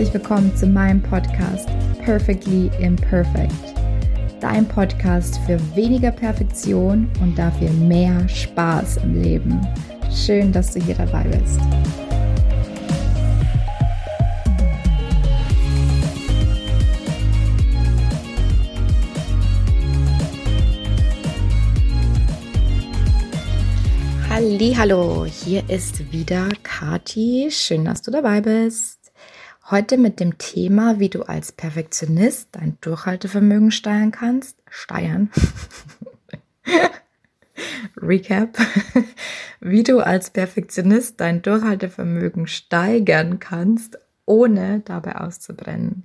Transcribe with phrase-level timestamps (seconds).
[0.00, 1.68] herzlich willkommen zu meinem Podcast
[2.02, 3.52] Perfectly Imperfect.
[4.40, 9.60] Dein Podcast für weniger Perfektion und dafür mehr Spaß im Leben.
[10.10, 11.60] Schön, dass du hier dabei bist.
[24.78, 27.50] Hallo, hier ist wieder Kati.
[27.50, 28.99] Schön, dass du dabei bist.
[29.70, 34.56] Heute mit dem Thema, wie du als Perfektionist dein Durchhaltevermögen steigern kannst.
[34.68, 35.30] Steuern.
[37.96, 38.58] Recap.
[39.60, 46.02] wie du als Perfektionist dein Durchhaltevermögen steigern kannst, ohne dabei auszubrennen.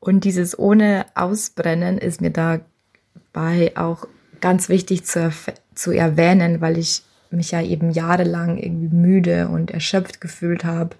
[0.00, 4.08] Und dieses ohne Ausbrennen ist mir dabei auch
[4.40, 5.30] ganz wichtig zu,
[5.72, 10.96] zu erwähnen, weil ich mich ja eben jahrelang irgendwie müde und erschöpft gefühlt habe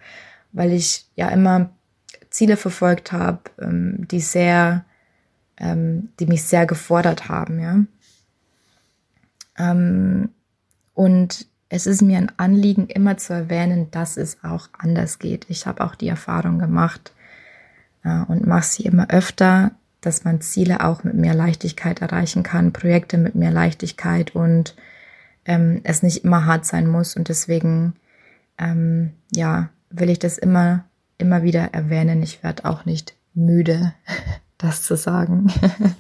[0.53, 1.71] weil ich ja immer
[2.31, 4.85] Ziele verfolgt habe, ähm, die sehr,
[5.57, 7.85] ähm, die mich sehr gefordert haben, ja.
[9.59, 10.31] Ähm,
[10.95, 15.47] und es ist mir ein Anliegen, immer zu erwähnen, dass es auch anders geht.
[15.49, 17.13] Ich habe auch die Erfahrung gemacht
[18.05, 22.73] ja, und mache sie immer öfter, dass man Ziele auch mit mehr Leichtigkeit erreichen kann,
[22.73, 24.77] Projekte mit mehr Leichtigkeit und
[25.45, 27.17] ähm, es nicht immer hart sein muss.
[27.17, 27.95] Und deswegen,
[28.59, 30.85] ähm, ja, will ich das immer,
[31.19, 32.23] immer wieder erwähnen.
[32.23, 33.95] Ich werde auch nicht müde,
[34.59, 35.53] das zu sagen.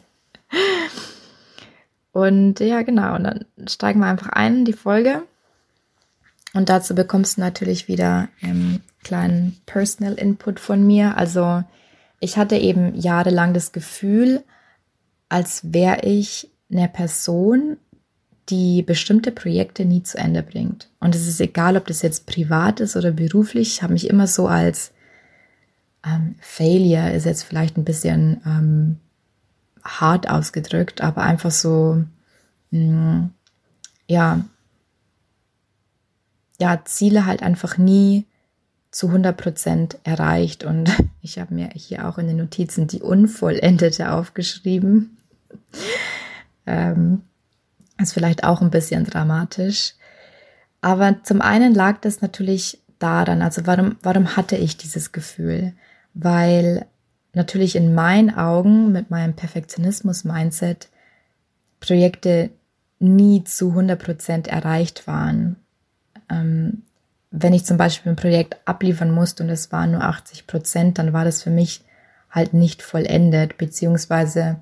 [2.12, 5.22] Und ja, genau, und dann steigen wir einfach ein in die Folge.
[6.52, 11.16] Und dazu bekommst du natürlich wieder einen kleinen Personal Input von mir.
[11.16, 11.62] Also
[12.18, 14.42] ich hatte eben jahrelang das Gefühl,
[15.28, 17.76] als wäre ich eine Person,
[18.48, 20.88] die bestimmte Projekte nie zu Ende bringt.
[21.00, 23.68] Und es ist egal, ob das jetzt privat ist oder beruflich.
[23.68, 24.92] Ich habe mich immer so als
[26.04, 28.96] ähm, Failure ist jetzt vielleicht ein bisschen ähm,
[29.84, 32.04] hart ausgedrückt, aber einfach so,
[32.70, 33.30] mh, mm,
[34.06, 34.44] ja,
[36.60, 38.26] ja, Ziele halt einfach nie
[38.90, 40.64] zu 100 Prozent erreicht.
[40.64, 40.90] Und
[41.22, 45.18] ich habe mir hier auch in den Notizen die Unvollendete aufgeschrieben.
[46.66, 47.22] ähm,
[48.00, 49.94] ist vielleicht auch ein bisschen dramatisch.
[50.80, 55.72] Aber zum einen lag das natürlich daran, also warum, warum hatte ich dieses Gefühl?
[56.14, 56.86] Weil
[57.34, 60.88] natürlich in meinen Augen mit meinem Perfektionismus-Mindset
[61.80, 62.50] Projekte
[62.98, 65.56] nie zu 100% erreicht waren.
[66.28, 66.82] Ähm,
[67.30, 71.24] wenn ich zum Beispiel ein Projekt abliefern musste und es waren nur 80%, dann war
[71.24, 71.82] das für mich
[72.30, 74.56] halt nicht vollendet, beziehungsweise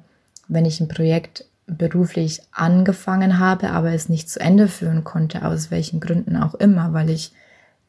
[0.49, 5.71] wenn ich ein Projekt beruflich angefangen habe, aber es nicht zu Ende führen konnte, aus
[5.71, 7.33] welchen Gründen auch immer, weil ich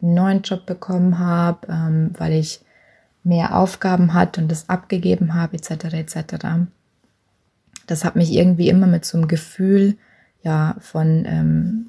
[0.02, 2.62] einen neuen Job bekommen habe, ähm, weil ich
[3.24, 5.94] mehr Aufgaben hatte und das abgegeben habe, etc.
[5.94, 6.46] etc.
[7.86, 9.98] Das hat mich irgendwie immer mit so einem Gefühl
[10.44, 11.88] ja von ähm,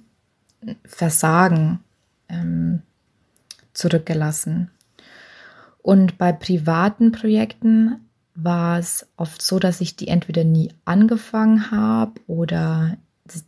[0.84, 1.81] Versagen
[2.28, 2.82] ähm,
[3.72, 4.70] zurückgelassen.
[5.81, 8.07] Und bei privaten Projekten
[8.41, 12.97] war es oft so, dass ich die entweder nie angefangen habe oder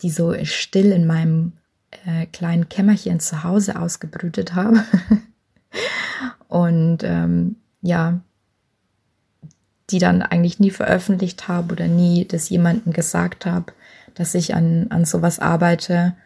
[0.02, 1.52] die so still in meinem
[2.04, 4.82] äh, kleinen Kämmerchen zu Hause ausgebrütet habe.
[6.48, 8.20] und ähm, ja,
[9.90, 13.72] die dann eigentlich nie veröffentlicht habe oder nie das jemandem gesagt habe,
[14.14, 16.16] dass ich an, an sowas arbeite.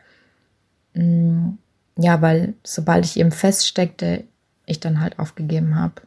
[0.95, 1.51] Mm,
[1.97, 4.25] ja, weil sobald ich eben feststeckte,
[4.67, 6.03] ich dann halt aufgegeben habe.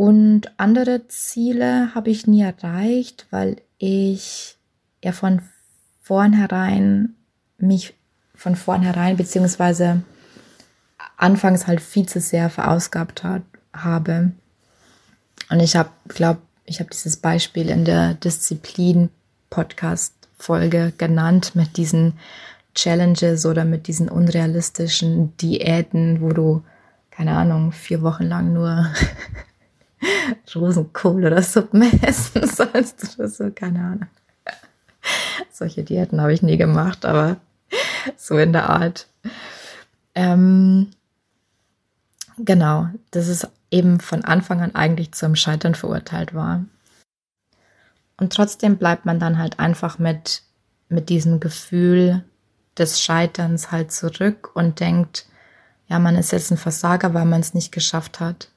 [0.00, 4.56] Und andere Ziele habe ich nie erreicht, weil ich
[5.04, 5.42] ja von
[6.00, 7.16] vornherein
[7.58, 7.92] mich
[8.34, 10.00] von vornherein beziehungsweise
[11.18, 13.42] anfangs halt viel zu sehr verausgabt hat,
[13.74, 14.32] habe.
[15.50, 22.14] Und ich habe, glaube, ich habe dieses Beispiel in der Disziplin-Podcast-Folge genannt mit diesen
[22.74, 26.64] Challenges oder mit diesen unrealistischen Diäten, wo du,
[27.10, 28.90] keine Ahnung, vier Wochen lang nur
[30.54, 34.08] Rosenkohl oder Suppen essen sollst oder so, keine Ahnung.
[35.52, 37.36] Solche Diäten habe ich nie gemacht, aber
[38.16, 39.06] so in der Art.
[40.14, 40.90] Ähm,
[42.38, 46.64] genau, dass es eben von Anfang an eigentlich zum Scheitern verurteilt war.
[48.16, 50.42] Und trotzdem bleibt man dann halt einfach mit,
[50.88, 52.24] mit diesem Gefühl
[52.76, 55.26] des Scheiterns halt zurück und denkt,
[55.88, 58.48] ja, man ist jetzt ein Versager, weil man es nicht geschafft hat.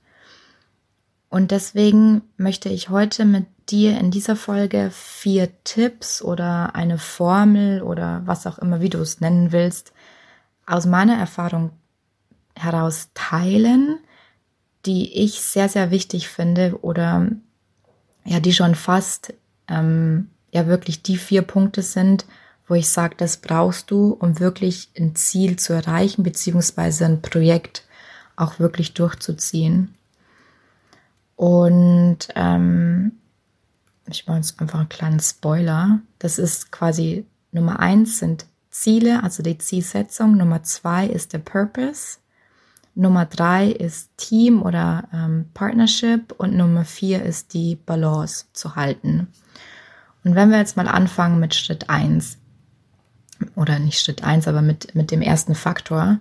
[1.33, 7.81] Und deswegen möchte ich heute mit dir in dieser Folge vier Tipps oder eine Formel
[7.81, 9.93] oder was auch immer, wie du es nennen willst,
[10.67, 11.71] aus meiner Erfahrung
[12.55, 13.97] heraus teilen,
[14.85, 17.27] die ich sehr, sehr wichtig finde oder
[18.25, 19.33] ja, die schon fast
[19.67, 22.27] ähm, ja wirklich die vier Punkte sind,
[22.67, 27.85] wo ich sage, das brauchst du, um wirklich ein Ziel zu erreichen, beziehungsweise ein Projekt
[28.35, 29.95] auch wirklich durchzuziehen.
[31.43, 33.11] Und ähm,
[34.07, 35.99] ich mache jetzt einfach einen kleinen Spoiler.
[36.17, 40.37] Das ist quasi Nummer eins sind Ziele, also die Zielsetzung.
[40.37, 42.19] Nummer zwei ist der Purpose.
[42.95, 49.27] Nummer drei ist Team oder ähm, Partnership und Nummer vier ist die Balance zu halten.
[50.23, 52.37] Und wenn wir jetzt mal anfangen mit Schritt eins
[53.57, 56.19] oder nicht Schritt eins, aber mit, mit dem ersten Faktor,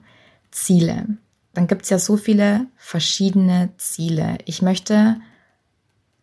[0.50, 1.06] Ziele.
[1.54, 4.38] Dann gibt es ja so viele verschiedene Ziele.
[4.46, 5.20] Ich möchte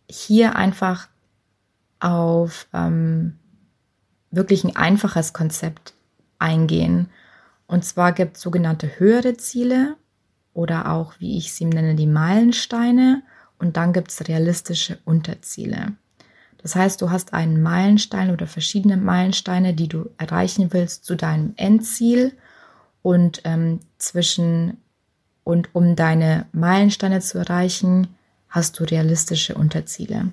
[0.10, 1.08] hier einfach
[2.00, 3.38] auf ähm,
[4.32, 5.94] wirklich ein einfaches Konzept
[6.40, 7.10] eingehen.
[7.68, 9.96] Und zwar gibt es sogenannte höhere Ziele
[10.54, 13.22] oder auch, wie ich sie nenne, die Meilensteine.
[13.60, 15.94] Und dann gibt es realistische Unterziele.
[16.62, 21.54] Das heißt, du hast einen Meilenstein oder verschiedene Meilensteine, die du erreichen willst zu deinem
[21.58, 22.34] Endziel.
[23.02, 24.78] Und ähm, zwischen
[25.50, 28.16] und um deine Meilensteine zu erreichen,
[28.50, 30.32] hast du realistische Unterziele.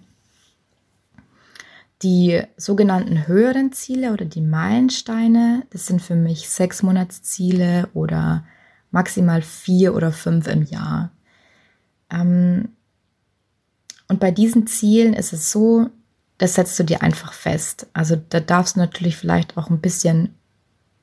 [2.02, 8.44] Die sogenannten höheren Ziele oder die Meilensteine, das sind für mich sechs Monatsziele oder
[8.90, 11.10] maximal vier oder fünf im Jahr.
[12.10, 12.69] Ähm,
[14.08, 15.88] und bei diesen Zielen ist es so,
[16.36, 17.86] das setzt du dir einfach fest.
[17.94, 20.34] Also da darfst du natürlich vielleicht auch ein bisschen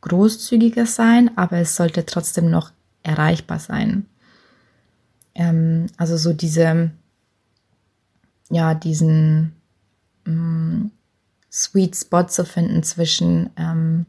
[0.02, 2.72] großzügiger sein, aber es sollte trotzdem noch
[3.04, 4.08] erreichbar sein.
[5.36, 6.92] Ähm, also so diese,
[8.50, 9.54] ja, diesen
[10.26, 10.90] mh,
[11.52, 14.06] Sweet Spot zu finden zwischen, ähm,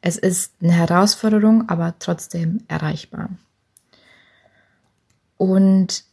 [0.00, 3.30] es ist eine Herausforderung, aber trotzdem erreichbar.
[5.36, 6.04] Und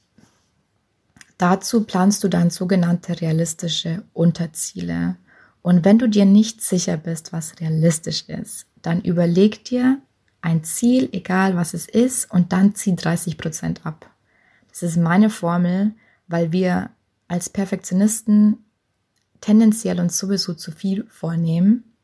[1.37, 5.17] dazu planst du dann sogenannte realistische Unterziele.
[5.61, 9.99] Und wenn du dir nicht sicher bist, was realistisch ist, dann überleg dir
[10.45, 14.09] ein Ziel, egal was es ist, und dann zieh 30 Prozent ab.
[14.69, 15.93] Das ist meine Formel,
[16.27, 16.91] weil wir
[17.27, 18.63] als Perfektionisten
[19.41, 21.95] tendenziell uns sowieso zu viel vornehmen.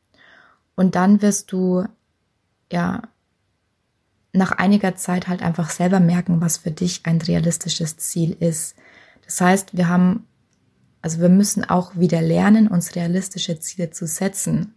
[0.74, 1.86] Und dann wirst du
[2.72, 3.02] ja
[4.32, 8.74] nach einiger Zeit halt einfach selber merken, was für dich ein realistisches Ziel ist.
[9.24, 10.26] Das heißt, wir haben,
[11.00, 14.74] also wir müssen auch wieder lernen, uns realistische Ziele zu setzen,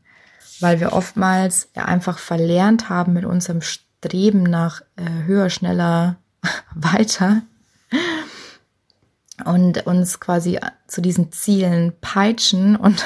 [0.60, 6.18] weil wir oftmals ja einfach verlernt haben mit unserem Streben nach äh, höher, schneller,
[6.75, 7.42] weiter,
[9.44, 13.06] und uns quasi zu diesen Zielen peitschen und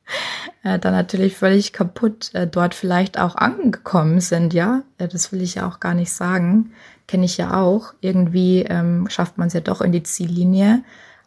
[0.62, 4.82] äh, dann natürlich völlig kaputt äh, dort vielleicht auch angekommen sind, ja.
[4.98, 6.72] Äh, das will ich ja auch gar nicht sagen.
[7.08, 7.94] Kenne ich ja auch.
[8.00, 10.82] Irgendwie ähm, schafft man es ja doch in die Ziellinie,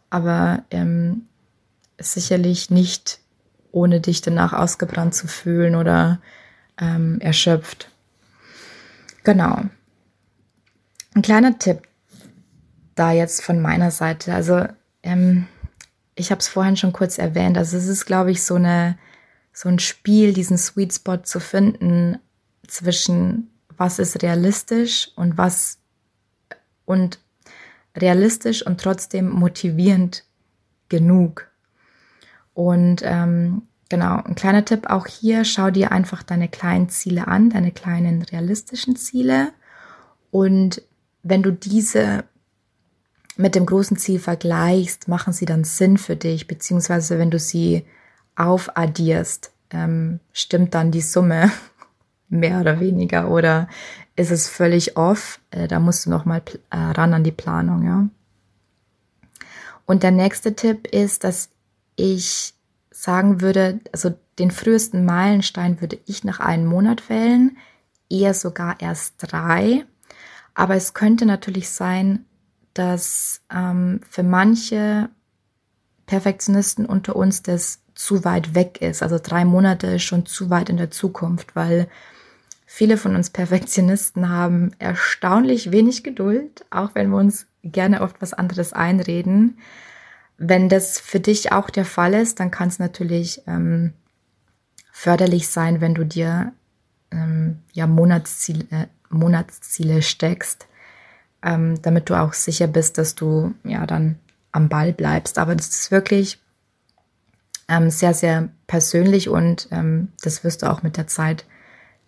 [0.08, 1.26] aber ähm,
[1.98, 3.18] sicherlich nicht
[3.72, 6.20] ohne dich danach ausgebrannt zu fühlen oder
[6.78, 7.90] ähm, erschöpft.
[9.24, 9.62] Genau.
[11.14, 11.82] Ein kleiner Tipp
[12.94, 14.34] da jetzt von meiner Seite.
[14.34, 14.66] Also
[15.02, 15.46] ähm,
[16.14, 17.56] ich habe es vorhin schon kurz erwähnt.
[17.56, 18.98] Also es ist, glaube ich, so eine
[19.52, 22.18] so ein Spiel, diesen Sweet Spot zu finden
[22.66, 25.78] zwischen was ist realistisch und was
[26.84, 27.18] und
[27.96, 30.24] realistisch und trotzdem motivierend
[30.88, 31.50] genug.
[32.52, 37.50] Und ähm, genau, ein kleiner Tipp auch hier, schau dir einfach deine kleinen Ziele an,
[37.50, 39.52] deine kleinen realistischen Ziele.
[40.30, 40.82] Und
[41.22, 42.24] wenn du diese
[43.36, 47.84] mit dem großen Ziel vergleichst, machen sie dann Sinn für dich, beziehungsweise wenn du sie
[48.36, 51.50] aufaddierst, ähm, stimmt dann die Summe
[52.28, 53.68] mehr oder weniger oder
[54.16, 55.40] ist es völlig off?
[55.50, 58.08] Äh, da musst du noch mal äh, ran an die Planung, ja.
[59.86, 61.48] Und der nächste Tipp ist, dass
[61.96, 62.54] ich
[63.02, 67.56] sagen würde, also den frühesten Meilenstein würde ich nach einem Monat wählen,
[68.10, 69.84] eher sogar erst drei.
[70.54, 72.26] Aber es könnte natürlich sein,
[72.74, 75.08] dass ähm, für manche
[76.06, 79.02] Perfektionisten unter uns das zu weit weg ist.
[79.02, 81.88] Also drei Monate ist schon zu weit in der Zukunft, weil
[82.66, 88.32] viele von uns Perfektionisten haben erstaunlich wenig Geduld, auch wenn wir uns gerne oft was
[88.32, 89.58] anderes einreden.
[90.42, 93.92] Wenn das für dich auch der Fall ist, dann kann es natürlich ähm,
[94.90, 96.52] förderlich sein, wenn du dir
[97.10, 100.66] ähm, ja Monatsziele, äh, Monatsziele steckst,
[101.42, 104.18] ähm, damit du auch sicher bist, dass du ja dann
[104.50, 105.38] am Ball bleibst.
[105.38, 106.40] Aber das ist wirklich
[107.68, 111.44] ähm, sehr, sehr persönlich und ähm, das wirst du auch mit der Zeit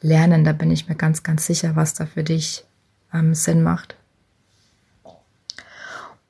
[0.01, 0.45] lernen.
[0.45, 2.65] Da bin ich mir ganz, ganz sicher, was da für dich
[3.13, 3.97] ähm, Sinn macht.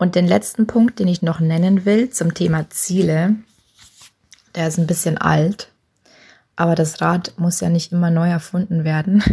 [0.02, 3.36] Und den letzten Punkt, den ich noch nennen will zum Thema Ziele,
[4.56, 5.68] der ist ein bisschen alt,
[6.56, 9.22] aber das Rad muss ja nicht immer neu erfunden werden.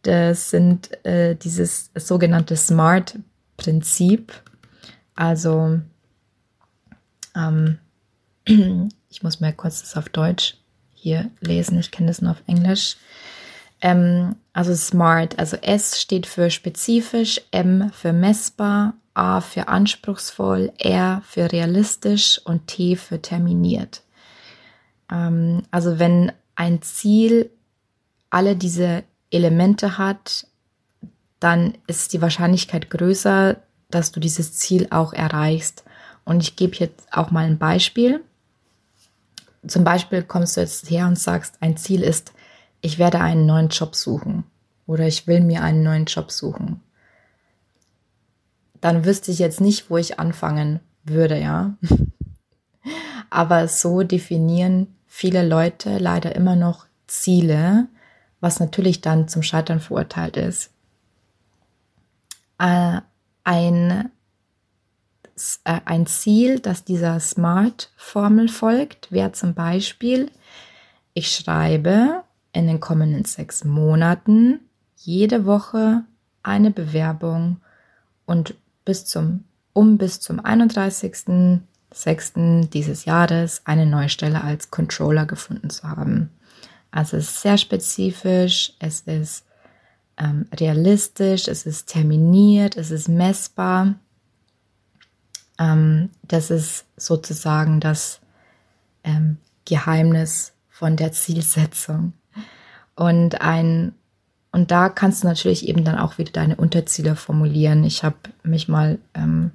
[0.00, 4.32] Das sind äh, dieses sogenannte SMART-Prinzip.
[5.14, 5.78] Also,
[7.36, 7.78] ähm,
[9.08, 10.56] ich muss mal kurz das auf Deutsch
[10.92, 12.96] hier lesen, ich kenne das nur auf Englisch.
[13.80, 21.22] Ähm, also SMART, also S steht für spezifisch, M für messbar, A für anspruchsvoll, R
[21.26, 24.02] für realistisch und T für terminiert.
[25.10, 27.50] Ähm, also wenn ein Ziel
[28.30, 30.46] alle diese Elemente hat,
[31.40, 33.56] dann ist die Wahrscheinlichkeit größer,
[33.90, 35.84] dass du dieses Ziel auch erreichst.
[36.24, 38.22] Und ich gebe jetzt auch mal ein Beispiel.
[39.66, 42.32] Zum Beispiel kommst du jetzt her und sagst, ein Ziel ist,
[42.80, 44.44] ich werde einen neuen Job suchen
[44.86, 46.80] oder ich will mir einen neuen Job suchen.
[48.82, 51.74] Dann wüsste ich jetzt nicht, wo ich anfangen würde, ja.
[53.30, 57.86] Aber so definieren viele Leute leider immer noch Ziele,
[58.40, 60.70] was natürlich dann zum Scheitern verurteilt ist.
[62.58, 63.00] Äh,
[63.44, 64.10] ein,
[65.64, 70.30] äh, ein Ziel, das dieser SMART-Formel folgt, wäre zum Beispiel,
[71.14, 74.60] ich schreibe in den kommenden sechs Monaten
[74.96, 76.02] jede Woche
[76.42, 77.60] eine Bewerbung
[78.26, 82.68] und bis zum, um bis zum 31.06.
[82.68, 86.30] dieses Jahres eine neue Stelle als Controller gefunden zu haben.
[86.90, 89.44] Also es ist sehr spezifisch, es ist
[90.18, 93.94] ähm, realistisch, es ist terminiert, es ist messbar.
[95.58, 98.20] Ähm, das ist sozusagen das
[99.04, 102.12] ähm, Geheimnis von der Zielsetzung.
[102.94, 103.94] Und ein
[104.52, 107.84] und da kannst du natürlich eben dann auch wieder deine Unterziele formulieren.
[107.84, 109.50] Ich habe mich mal ähm,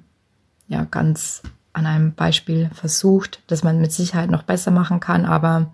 [0.66, 5.72] ja ganz an einem Beispiel versucht, dass man mit Sicherheit noch besser machen kann, aber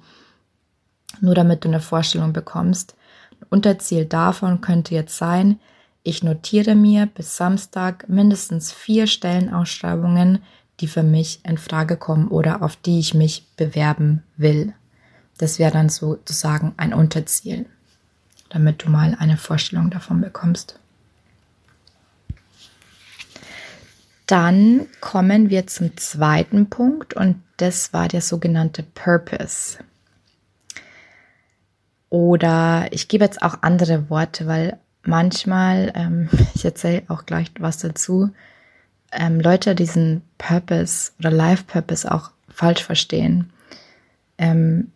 [1.20, 2.94] nur damit du eine Vorstellung bekommst.
[3.40, 5.58] Ein Unterziel davon könnte jetzt sein,
[6.02, 10.42] ich notiere mir bis Samstag mindestens vier Stellenausschreibungen,
[10.80, 14.74] die für mich in Frage kommen oder auf die ich mich bewerben will.
[15.38, 17.64] Das wäre dann sozusagen ein Unterziel,
[18.54, 20.78] damit du mal eine Vorstellung davon bekommst.
[24.26, 29.78] Dann kommen wir zum zweiten Punkt und das war der sogenannte Purpose.
[32.10, 37.78] Oder ich gebe jetzt auch andere Worte, weil manchmal, ähm, ich erzähle auch gleich was
[37.78, 38.30] dazu,
[39.10, 43.50] ähm, Leute diesen Purpose oder Life Purpose auch falsch verstehen.
[44.38, 44.92] Ähm,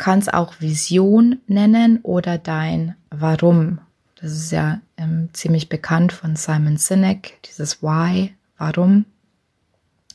[0.00, 3.80] kann es auch Vision nennen oder dein Warum.
[4.18, 9.04] Das ist ja ähm, ziemlich bekannt von Simon Sinek, dieses Why, Warum.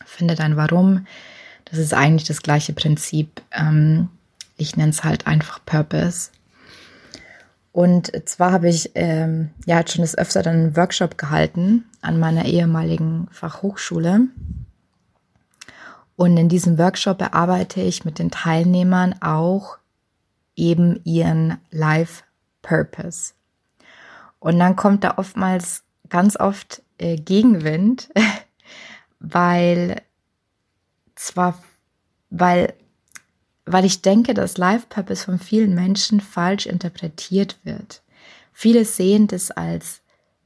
[0.03, 1.05] Finde dein Warum.
[1.65, 3.43] Das ist eigentlich das gleiche Prinzip.
[3.51, 4.09] Ähm,
[4.57, 6.31] ich nenne es halt einfach Purpose.
[7.71, 13.27] Und zwar habe ich ähm, ja schon das öfter einen Workshop gehalten an meiner ehemaligen
[13.31, 14.21] Fachhochschule.
[16.15, 19.77] Und in diesem Workshop bearbeite ich mit den Teilnehmern auch
[20.55, 22.23] eben ihren Life
[22.61, 23.33] Purpose.
[24.39, 28.09] Und dann kommt da oftmals ganz oft äh, Gegenwind,
[29.19, 30.01] weil
[31.15, 31.61] zwar,
[32.29, 32.73] weil
[33.65, 38.03] weil ich denke, dass Life Purpose von vielen Menschen falsch interpretiert wird.
[38.53, 40.01] Viele sehen das als,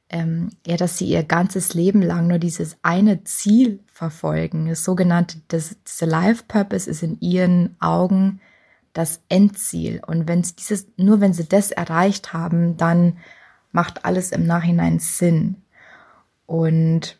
[0.10, 4.68] ähm, ja, dass sie ihr ganzes Leben lang nur dieses eine Ziel verfolgen.
[4.68, 8.42] Das sogenannte, das, das Life Purpose ist in ihren Augen
[8.94, 10.02] das Endziel.
[10.06, 13.18] Und wenn sie dieses, nur wenn sie das erreicht haben, dann
[13.72, 15.62] macht alles im Nachhinein Sinn.
[16.48, 17.20] Und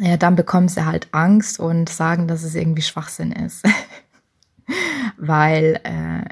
[0.00, 3.64] ja, dann bekommen sie halt Angst und sagen, dass es irgendwie Schwachsinn ist.
[5.16, 6.24] weil äh,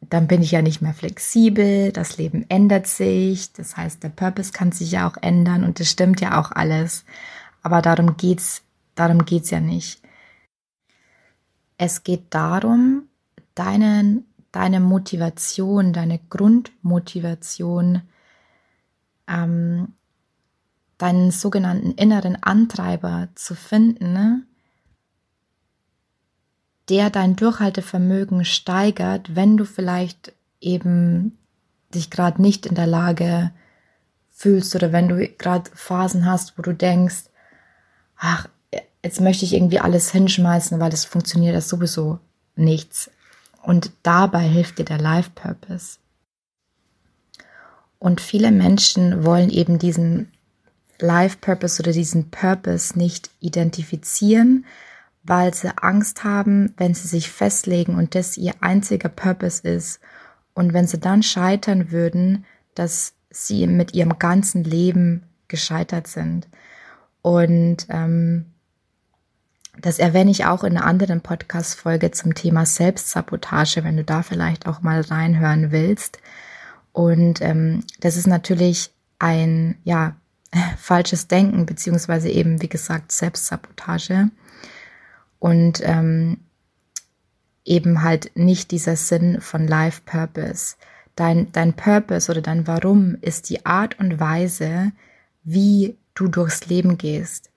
[0.00, 4.52] dann bin ich ja nicht mehr flexibel, das Leben ändert sich, das heißt, der Purpose
[4.52, 7.04] kann sich ja auch ändern und das stimmt ja auch alles.
[7.62, 8.62] Aber darum geht's,
[8.94, 10.00] darum geht's ja nicht.
[11.76, 13.08] Es geht darum,
[13.54, 18.02] deinen, deine Motivation, deine Grundmotivation,
[19.26, 19.94] ähm,
[20.96, 24.42] deinen sogenannten inneren Antreiber zu finden, ne?
[26.88, 31.38] Der dein Durchhaltevermögen steigert, wenn du vielleicht eben
[31.94, 33.50] dich gerade nicht in der Lage
[34.30, 37.24] fühlst oder wenn du gerade Phasen hast, wo du denkst,
[38.16, 38.48] ach,
[39.02, 42.18] jetzt möchte ich irgendwie alles hinschmeißen, weil es funktioniert das sowieso
[42.56, 43.10] nichts.
[43.62, 45.98] Und dabei hilft dir der Life Purpose.
[47.98, 50.30] Und viele Menschen wollen eben diesen
[51.00, 54.64] Life Purpose oder diesen Purpose nicht identifizieren,
[55.28, 60.00] weil sie Angst haben, wenn sie sich festlegen und das ihr einziger Purpose ist.
[60.54, 62.44] Und wenn sie dann scheitern würden,
[62.74, 66.48] dass sie mit ihrem ganzen Leben gescheitert sind.
[67.22, 68.46] Und ähm,
[69.80, 74.66] das erwähne ich auch in einer anderen Podcast-Folge zum Thema Selbstsabotage, wenn du da vielleicht
[74.66, 76.18] auch mal reinhören willst.
[76.92, 80.16] Und ähm, das ist natürlich ein, ja,
[80.78, 84.30] falsches Denken, beziehungsweise eben, wie gesagt, Selbstsabotage.
[85.38, 86.38] Und ähm,
[87.64, 90.76] eben halt nicht dieser Sinn von Life Purpose.
[91.14, 94.92] Dein, dein Purpose oder dein Warum ist die Art und Weise,
[95.44, 97.50] wie du durchs Leben gehst.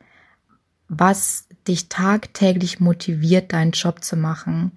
[0.87, 4.71] Was dich tagtäglich motiviert, deinen Job zu machen.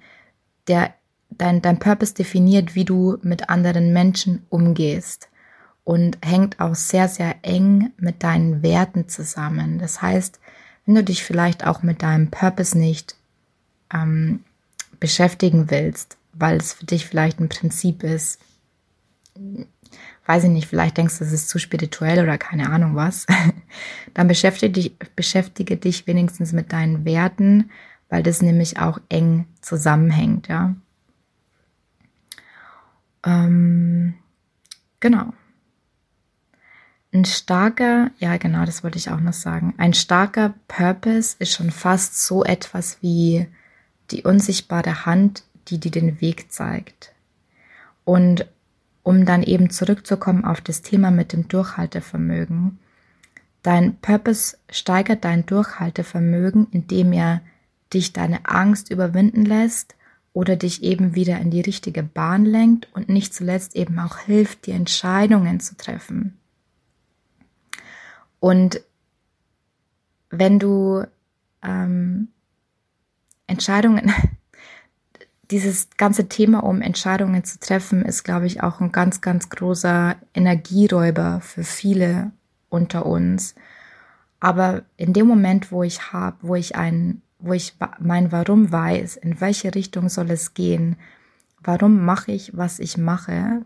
[0.69, 0.95] Der,
[1.31, 5.29] dein, dein Purpose definiert, wie du mit anderen Menschen umgehst
[5.83, 9.79] und hängt auch sehr, sehr eng mit deinen Werten zusammen.
[9.79, 10.41] Das heißt,
[10.87, 13.17] wenn du dich vielleicht auch mit deinem Purpose nicht
[13.93, 14.41] ähm,
[15.01, 18.41] beschäftigen willst, weil es für dich vielleicht ein Prinzip ist,
[20.27, 23.27] weiß ich nicht, vielleicht denkst du, es ist zu spirituell oder keine Ahnung was,
[24.15, 27.71] dann beschäftige dich, beschäftige dich wenigstens mit deinen Werten,
[28.09, 30.75] weil das nämlich auch eng zusammenhängt, ja.
[33.25, 34.15] Ähm,
[35.01, 35.33] genau.
[37.15, 39.73] Ein starker, ja genau, das wollte ich auch noch sagen.
[39.79, 43.47] Ein starker Purpose ist schon fast so etwas wie
[44.11, 47.13] die unsichtbare Hand, die dir den Weg zeigt.
[48.05, 48.49] Und
[49.05, 52.81] um dann eben zurückzukommen auf das Thema mit dem Durchhaltevermögen.
[53.63, 57.43] Dein Purpose steigert dein Durchhaltevermögen, indem er
[57.93, 59.95] dich deine Angst überwinden lässt
[60.33, 64.67] oder dich eben wieder in die richtige Bahn lenkt und nicht zuletzt eben auch hilft,
[64.67, 66.41] die Entscheidungen zu treffen.
[68.45, 68.83] Und
[70.29, 71.03] wenn du
[71.63, 72.29] ähm,
[73.47, 74.13] Entscheidungen,
[75.51, 80.17] dieses ganze Thema, um Entscheidungen zu treffen, ist, glaube ich, auch ein ganz, ganz großer
[80.35, 82.33] Energieräuber für viele
[82.69, 83.55] unter uns.
[84.41, 89.17] Aber in dem Moment, wo ich habe, wo ich ein, wo ich mein Warum weiß,
[89.17, 90.97] in welche Richtung soll es gehen,
[91.63, 93.65] warum mache ich, was ich mache,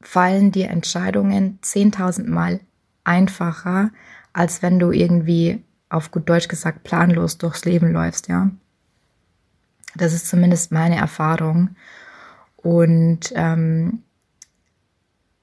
[0.00, 2.60] fallen die Entscheidungen 10.000 Mal
[3.08, 3.90] einfacher,
[4.32, 8.50] als wenn du irgendwie auf gut Deutsch gesagt planlos durchs Leben läufst, ja.
[9.96, 11.70] Das ist zumindest meine Erfahrung
[12.56, 14.02] und ähm,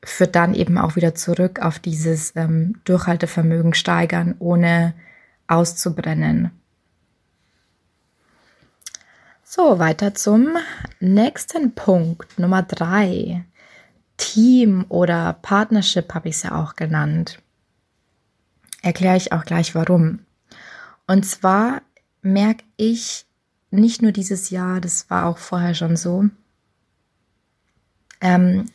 [0.04, 4.94] führt dann eben auch wieder zurück auf dieses ähm, Durchhaltevermögen steigern, ohne
[5.48, 6.52] auszubrennen.
[9.44, 10.50] So, weiter zum
[11.00, 13.46] nächsten Punkt, Nummer drei.
[14.18, 17.40] Team oder Partnership habe ich es ja auch genannt
[18.86, 20.20] erkläre ich auch gleich warum.
[21.08, 21.82] Und zwar
[22.22, 23.26] merke ich
[23.72, 26.26] nicht nur dieses Jahr, das war auch vorher schon so,
[28.22, 28.66] ähm,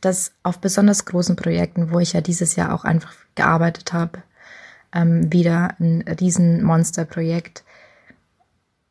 [0.00, 4.22] dass auf besonders großen Projekten, wo ich ja dieses Jahr auch einfach gearbeitet habe,
[4.92, 7.62] ähm, wieder ein Riesenmonsterprojekt,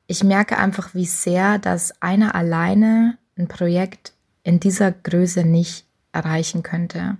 [0.07, 4.13] ich merke einfach, wie sehr das einer alleine ein Projekt
[4.43, 7.17] in dieser Größe nicht erreichen könnte.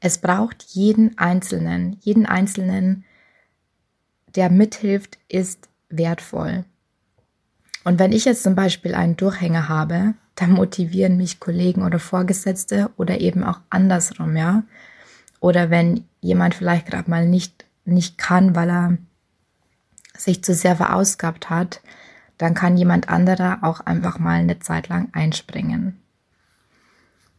[0.00, 1.98] Es braucht jeden Einzelnen.
[2.00, 3.04] Jeden Einzelnen,
[4.34, 6.64] der mithilft, ist wertvoll.
[7.84, 12.90] Und wenn ich jetzt zum Beispiel einen Durchhänger habe, dann motivieren mich Kollegen oder Vorgesetzte
[12.96, 14.62] oder eben auch andersrum, ja.
[15.38, 18.98] Oder wenn jemand vielleicht gerade mal nicht, nicht kann, weil er
[20.16, 21.82] sich zu sehr verausgabt hat,
[22.38, 26.00] dann kann jemand anderer auch einfach mal eine Zeit lang einspringen.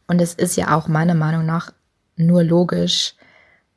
[0.06, 1.72] Und es ist ja auch meiner Meinung nach
[2.16, 3.14] nur logisch,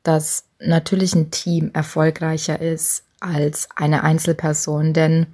[0.02, 5.26] dass natürlich ein Team erfolgreicher ist als eine Einzelperson, denn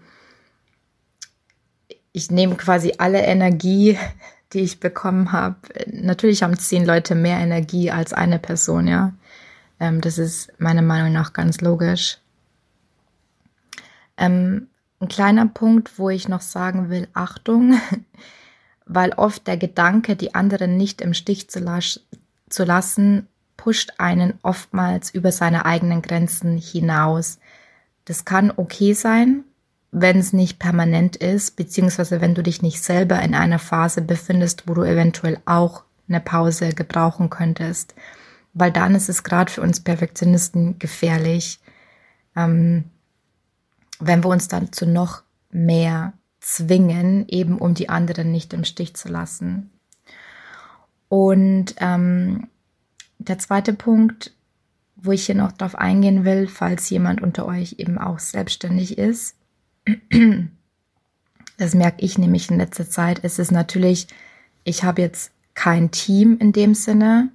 [2.12, 3.98] ich nehme quasi alle Energie,
[4.52, 5.56] die ich bekommen habe.
[5.86, 9.12] Natürlich haben zehn Leute mehr Energie als eine Person, ja.
[9.80, 12.18] Ähm, das ist meiner Meinung nach ganz logisch.
[14.16, 14.68] Ähm,
[15.00, 17.80] ein kleiner Punkt, wo ich noch sagen will, Achtung,
[18.86, 21.60] weil oft der Gedanke, die anderen nicht im Stich zu,
[22.52, 27.38] zu lassen, pusht einen oftmals über seine eigenen Grenzen hinaus.
[28.04, 29.44] Das kann okay sein,
[29.92, 34.66] wenn es nicht permanent ist, beziehungsweise wenn du dich nicht selber in einer Phase befindest,
[34.66, 37.94] wo du eventuell auch eine Pause gebrauchen könntest.
[38.54, 41.60] Weil dann ist es gerade für uns Perfektionisten gefährlich,
[42.36, 42.84] ähm,
[44.00, 48.94] wenn wir uns dann zu noch mehr zwingen, eben um die anderen nicht im Stich
[48.94, 49.70] zu lassen.
[51.12, 52.48] Und ähm,
[53.18, 54.32] der zweite Punkt,
[54.96, 59.36] wo ich hier noch drauf eingehen will, falls jemand unter euch eben auch selbstständig ist.
[61.58, 63.20] Das merke ich nämlich in letzter Zeit.
[63.22, 64.08] Es ist natürlich,
[64.64, 67.28] ich habe jetzt kein Team in dem Sinne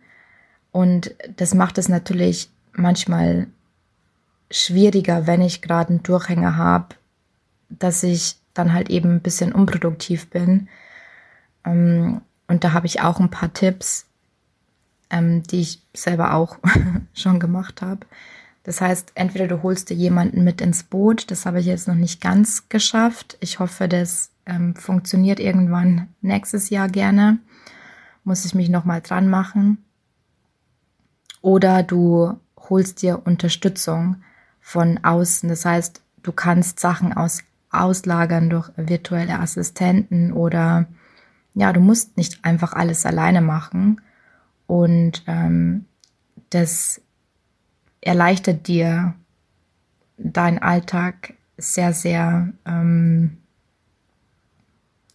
[0.72, 3.48] und das macht es natürlich manchmal
[4.50, 6.96] schwieriger, wenn ich gerade einen Durchhänger habe,
[7.70, 10.68] dass ich dann halt eben ein bisschen unproduktiv bin.
[11.64, 14.06] Ähm, und da habe ich auch ein paar Tipps,
[15.10, 16.58] ähm, die ich selber auch
[17.14, 18.06] schon gemacht habe.
[18.64, 21.96] Das heißt, entweder du holst dir jemanden mit ins Boot, das habe ich jetzt noch
[21.96, 23.38] nicht ganz geschafft.
[23.40, 27.40] Ich hoffe, das ähm, funktioniert irgendwann nächstes Jahr gerne.
[28.26, 29.86] Muss ich mich nochmal dran machen.
[31.42, 34.18] Oder du holst dir Unterstützung
[34.60, 35.48] von außen.
[35.48, 40.88] Das heißt, du kannst Sachen aus, auslagern durch virtuelle Assistenten oder
[41.58, 44.00] ja, du musst nicht einfach alles alleine machen.
[44.68, 45.86] Und ähm,
[46.52, 47.02] das
[48.00, 49.16] erleichtert dir
[50.18, 53.38] deinen Alltag sehr, sehr, ähm,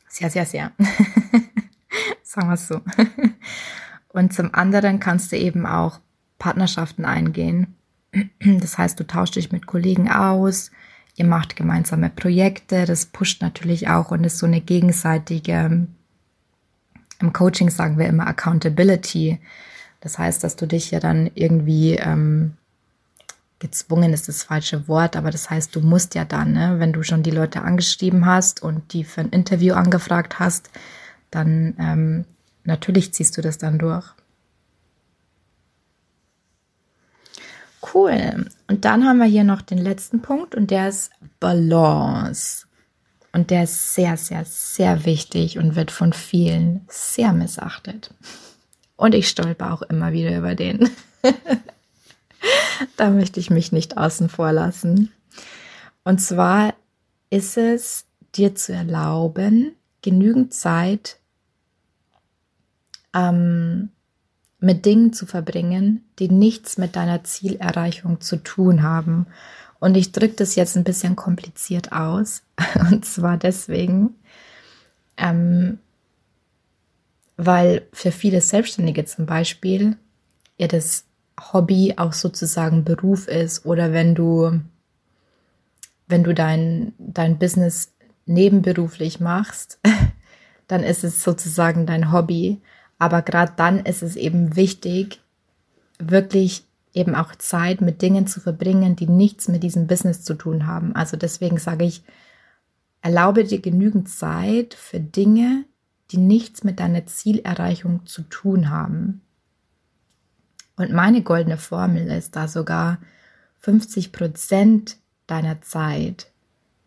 [0.09, 0.73] sehr, sehr, sehr.
[2.25, 2.81] Sagen wir es so.
[4.09, 6.01] Und zum anderen kannst du eben auch
[6.39, 7.77] Partnerschaften eingehen.
[8.41, 10.73] Das heißt, du tauschst dich mit Kollegen aus,
[11.15, 15.87] ihr macht gemeinsame Projekte, das pusht natürlich auch und ist so eine gegenseitige,
[17.23, 19.41] im Coaching sagen wir immer Accountability.
[20.01, 22.57] Das heißt, dass du dich ja dann irgendwie ähm,
[23.63, 27.05] gezwungen ist das falsche Wort, aber das heißt, du musst ja dann, ne, wenn du
[27.05, 30.69] schon die Leute angeschrieben hast und die für ein Interview angefragt hast,
[31.31, 32.25] dann ähm,
[32.65, 34.05] natürlich ziehst du das dann durch.
[37.95, 38.47] Cool.
[38.69, 42.67] Und dann haben wir hier noch den letzten Punkt und der ist Balance.
[43.33, 48.13] Und der ist sehr, sehr, sehr wichtig und wird von vielen sehr missachtet.
[48.97, 50.91] Und ich stolper auch immer wieder über den.
[52.97, 55.11] da möchte ich mich nicht außen vor lassen.
[56.05, 56.75] Und zwar
[57.31, 61.19] ist es dir zu erlauben, genügend Zeit
[63.15, 63.91] ähm,
[64.59, 69.27] mit Dingen zu verbringen, die nichts mit deiner Zielerreichung zu tun haben.
[69.83, 72.45] Und ich drücke das jetzt ein bisschen kompliziert aus.
[72.93, 74.15] Und zwar deswegen,
[75.17, 75.81] ähm,
[77.37, 79.97] weil für viele Selbstständige zum Beispiel
[80.57, 81.03] ihr das
[81.53, 84.61] Hobby auch sozusagen Beruf ist oder wenn du,
[86.07, 87.91] wenn du dein, dein Business
[88.25, 89.81] nebenberuflich machst,
[90.69, 92.61] dann ist es sozusagen dein Hobby.
[93.01, 95.21] Aber gerade dann ist es eben wichtig,
[95.99, 96.63] wirklich
[96.95, 100.95] eben auch Zeit mit Dingen zu verbringen, die nichts mit diesem Business zu tun haben.
[100.95, 102.03] Also deswegen sage ich,
[103.01, 105.65] erlaube dir genügend Zeit für Dinge,
[106.11, 109.23] die nichts mit deiner Zielerreichung zu tun haben.
[110.77, 112.99] Und meine goldene Formel ist da sogar
[113.61, 116.31] 50 Prozent deiner Zeit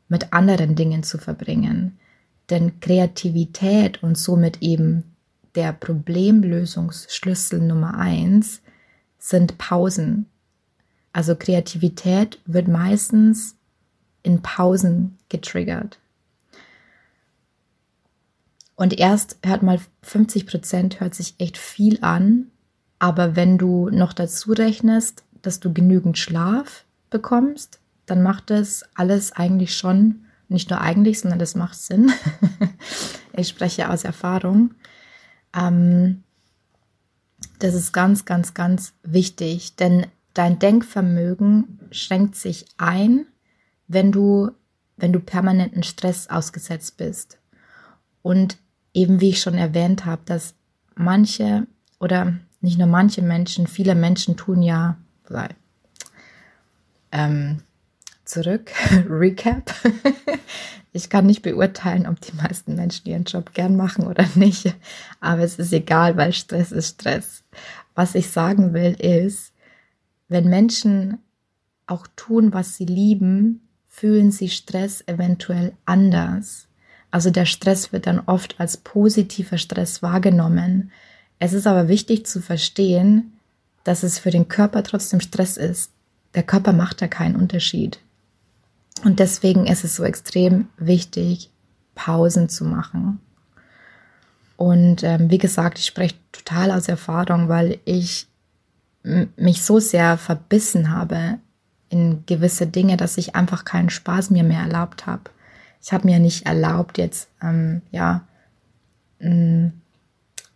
[0.07, 1.97] mit anderen Dingen zu verbringen.
[2.49, 5.15] Denn Kreativität und somit eben
[5.55, 8.61] der Problemlösungsschlüssel Nummer eins
[9.27, 10.27] sind Pausen.
[11.11, 13.55] Also Kreativität wird meistens
[14.21, 15.97] in Pausen getriggert.
[18.75, 22.51] Und erst hört mal 50 Prozent hört sich echt viel an,
[22.99, 29.31] aber wenn du noch dazu rechnest, dass du genügend Schlaf bekommst, dann macht das alles
[29.31, 32.11] eigentlich schon, nicht nur eigentlich, sondern das macht Sinn.
[33.33, 34.75] ich spreche aus Erfahrung.
[35.55, 36.24] Ähm,
[37.59, 43.25] das ist ganz, ganz, ganz wichtig, denn dein Denkvermögen schränkt sich ein,
[43.87, 44.51] wenn du,
[44.97, 47.37] wenn du permanenten Stress ausgesetzt bist.
[48.21, 48.57] Und
[48.93, 50.55] eben wie ich schon erwähnt habe, dass
[50.95, 51.67] manche
[51.99, 54.97] oder nicht nur manche Menschen, viele Menschen tun ja,
[57.11, 57.61] ähm,
[58.25, 58.71] zurück,
[59.09, 59.73] Recap.
[60.93, 64.75] ich kann nicht beurteilen, ob die meisten Menschen ihren Job gern machen oder nicht,
[65.19, 67.43] aber es ist egal, weil Stress ist Stress.
[67.93, 69.53] Was ich sagen will ist,
[70.27, 71.19] wenn Menschen
[71.87, 76.67] auch tun, was sie lieben, fühlen sie Stress eventuell anders.
[77.11, 80.91] Also der Stress wird dann oft als positiver Stress wahrgenommen.
[81.39, 83.33] Es ist aber wichtig zu verstehen,
[83.85, 85.91] dass es für den Körper trotzdem Stress ist.
[86.33, 87.99] Der Körper macht da keinen Unterschied.
[89.03, 91.51] Und deswegen ist es so extrem wichtig,
[91.95, 93.19] Pausen zu machen.
[94.57, 98.27] Und ähm, wie gesagt, ich spreche total aus Erfahrung, weil ich
[99.35, 101.37] mich so sehr verbissen habe
[101.89, 105.23] in gewisse Dinge, dass ich einfach keinen Spaß mir mehr erlaubt habe.
[105.81, 108.21] Ich habe mir nicht erlaubt, jetzt, ähm, ja,
[109.19, 109.71] mh,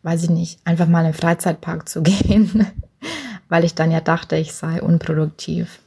[0.02, 2.66] weiß ich nicht, einfach mal in den Freizeitpark zu gehen.
[3.50, 5.80] weil ich dann ja dachte, ich sei unproduktiv.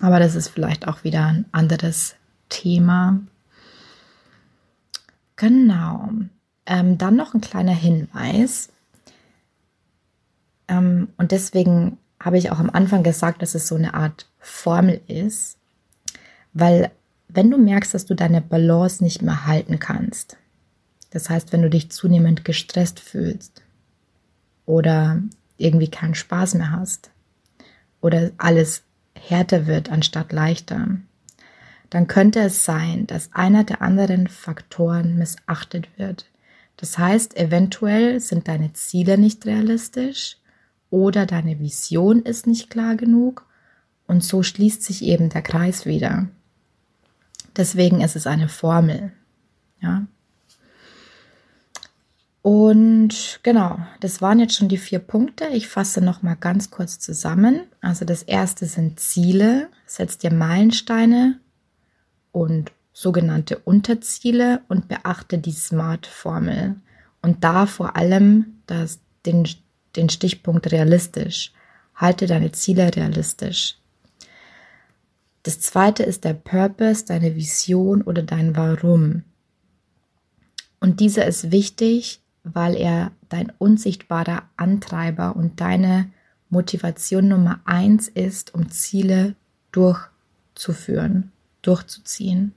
[0.00, 2.16] Aber das ist vielleicht auch wieder ein anderes
[2.48, 3.20] Thema.
[5.36, 6.10] Genau.
[6.66, 8.68] Ähm, dann noch ein kleiner Hinweis.
[10.68, 15.00] Ähm, und deswegen habe ich auch am Anfang gesagt, dass es so eine Art Formel
[15.08, 15.58] ist,
[16.52, 16.90] weil
[17.28, 20.36] wenn du merkst, dass du deine Balance nicht mehr halten kannst,
[21.10, 23.62] das heißt, wenn du dich zunehmend gestresst fühlst
[24.66, 25.20] oder
[25.56, 27.10] irgendwie keinen Spaß mehr hast
[28.00, 28.82] oder alles
[29.28, 30.88] härter wird anstatt leichter,
[31.90, 36.26] dann könnte es sein, dass einer der anderen Faktoren missachtet wird.
[36.76, 40.38] Das heißt, eventuell sind deine Ziele nicht realistisch
[40.90, 43.46] oder deine Vision ist nicht klar genug
[44.06, 46.28] und so schließt sich eben der Kreis wieder.
[47.56, 49.12] Deswegen ist es eine Formel.
[49.80, 50.06] Ja.
[52.42, 55.46] Und genau, das waren jetzt schon die vier Punkte.
[55.52, 57.62] Ich fasse noch mal ganz kurz zusammen.
[57.80, 59.68] Also das erste sind Ziele.
[59.86, 61.38] Setz dir Meilensteine
[62.32, 66.74] und sogenannte Unterziele und beachte die SMART-Formel.
[67.22, 69.48] Und da vor allem das, den,
[69.94, 71.52] den Stichpunkt realistisch.
[71.94, 73.78] Halte deine Ziele realistisch.
[75.44, 79.22] Das zweite ist der Purpose, deine Vision oder dein Warum.
[80.80, 86.10] Und dieser ist wichtig, weil er dein unsichtbarer Antreiber und deine
[86.50, 89.34] Motivation Nummer eins ist, um Ziele
[89.70, 92.54] durchzuführen, durchzuziehen.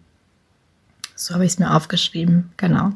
[1.14, 2.52] So habe ich es mir aufgeschrieben.
[2.56, 2.92] Genau.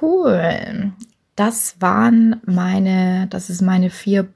[0.00, 0.92] Cool.
[1.38, 4.26] Das waren meine, das ist meine vier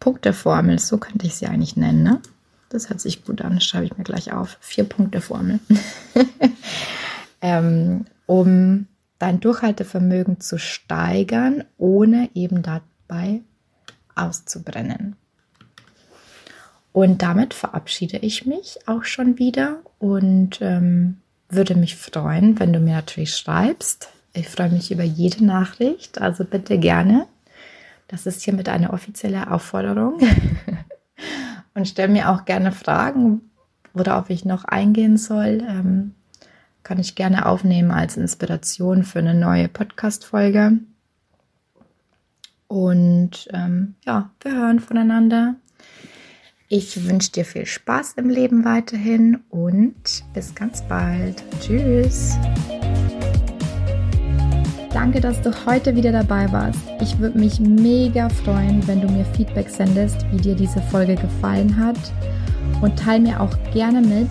[0.00, 0.80] Punkte Formel.
[0.80, 2.02] So könnte ich sie eigentlich nennen.
[2.02, 2.20] Ne?
[2.70, 3.54] Das hört sich gut an.
[3.54, 4.58] Das schreibe ich mir gleich auf.
[4.60, 5.60] Vier Punkte Formel.
[7.40, 8.88] ähm, um
[9.20, 13.42] dein Durchhaltevermögen zu steigern, ohne eben dabei
[14.16, 15.14] auszubrennen.
[16.90, 22.80] Und damit verabschiede ich mich auch schon wieder und ähm, würde mich freuen, wenn du
[22.80, 24.08] mir natürlich schreibst.
[24.32, 27.26] Ich freue mich über jede Nachricht, also bitte gerne.
[28.08, 30.20] Das ist hiermit eine offizielle Aufforderung.
[31.74, 33.40] und stell mir auch gerne Fragen,
[33.92, 35.62] worauf ich noch eingehen soll.
[35.68, 36.14] Ähm,
[36.82, 40.78] kann ich gerne aufnehmen als Inspiration für eine neue Podcast-Folge.
[42.66, 45.56] Und ähm, ja, wir hören voneinander.
[46.68, 51.42] Ich wünsche dir viel Spaß im Leben weiterhin und bis ganz bald.
[51.60, 52.36] Tschüss.
[54.92, 56.80] Danke, dass du heute wieder dabei warst.
[57.00, 61.76] Ich würde mich mega freuen, wenn du mir Feedback sendest, wie dir diese Folge gefallen
[61.76, 61.98] hat.
[62.80, 64.30] Und teile mir auch gerne mit,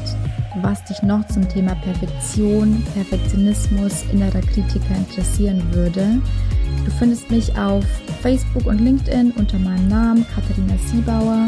[0.62, 6.20] was dich noch zum Thema Perfektion, Perfektionismus, innerer Kritiker interessieren würde.
[6.84, 7.86] Du findest mich auf
[8.22, 11.48] Facebook und LinkedIn unter meinem Namen Katharina Siebauer